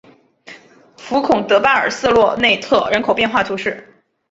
[0.97, 3.93] 福孔德巴尔瑟洛内特人口变化图示